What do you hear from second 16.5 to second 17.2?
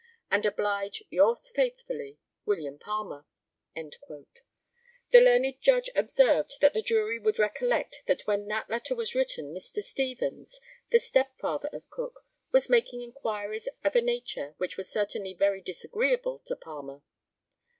Palmer.